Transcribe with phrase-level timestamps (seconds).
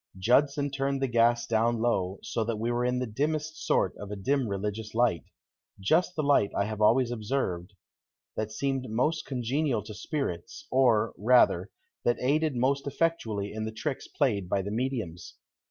[0.17, 4.09] Judson turned the gas down low, so that we were in the dimmest sort of
[4.09, 5.25] a dim religious light
[5.79, 7.73] just the light, I have always observed,
[8.35, 11.69] that seemed most congenial to spirits, or, rather,
[12.03, 15.35] that aided most effectually in the tricks played by the mediums.